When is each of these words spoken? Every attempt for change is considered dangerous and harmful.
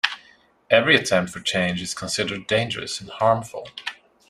Every 0.71 0.95
attempt 0.95 1.31
for 1.31 1.41
change 1.41 1.79
is 1.79 1.93
considered 1.93 2.47
dangerous 2.47 2.99
and 3.01 3.11
harmful. 3.11 3.67